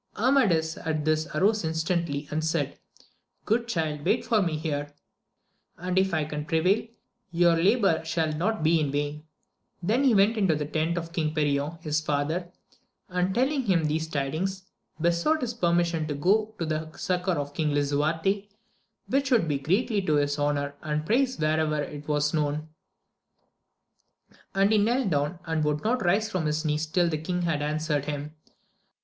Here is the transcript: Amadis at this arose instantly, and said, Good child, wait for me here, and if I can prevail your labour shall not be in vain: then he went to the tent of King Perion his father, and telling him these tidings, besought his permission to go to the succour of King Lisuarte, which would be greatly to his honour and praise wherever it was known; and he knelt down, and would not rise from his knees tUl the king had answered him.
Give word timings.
Amadis 0.17 0.77
at 0.77 1.05
this 1.05 1.27
arose 1.35 1.63
instantly, 1.63 2.27
and 2.31 2.43
said, 2.43 2.79
Good 3.45 3.67
child, 3.67 4.03
wait 4.03 4.25
for 4.25 4.41
me 4.41 4.57
here, 4.57 4.95
and 5.77 5.99
if 5.99 6.11
I 6.11 6.23
can 6.25 6.45
prevail 6.45 6.87
your 7.29 7.55
labour 7.55 8.03
shall 8.03 8.33
not 8.33 8.63
be 8.63 8.79
in 8.79 8.91
vain: 8.91 9.27
then 9.83 10.03
he 10.03 10.15
went 10.15 10.33
to 10.47 10.55
the 10.55 10.65
tent 10.65 10.97
of 10.97 11.13
King 11.13 11.35
Perion 11.35 11.77
his 11.83 12.01
father, 12.01 12.51
and 13.09 13.35
telling 13.35 13.65
him 13.65 13.83
these 13.83 14.07
tidings, 14.07 14.63
besought 14.99 15.41
his 15.41 15.53
permission 15.53 16.07
to 16.07 16.15
go 16.15 16.55
to 16.57 16.65
the 16.65 16.91
succour 16.97 17.35
of 17.35 17.53
King 17.53 17.69
Lisuarte, 17.75 18.49
which 19.05 19.29
would 19.29 19.47
be 19.47 19.59
greatly 19.59 20.01
to 20.01 20.15
his 20.15 20.39
honour 20.39 20.73
and 20.81 21.05
praise 21.05 21.37
wherever 21.37 21.79
it 21.79 22.07
was 22.07 22.33
known; 22.33 22.69
and 24.55 24.71
he 24.71 24.79
knelt 24.79 25.11
down, 25.11 25.37
and 25.45 25.63
would 25.63 25.83
not 25.83 26.03
rise 26.03 26.27
from 26.27 26.47
his 26.47 26.65
knees 26.65 26.87
tUl 26.87 27.07
the 27.07 27.19
king 27.19 27.43
had 27.43 27.61
answered 27.61 28.05
him. 28.05 28.33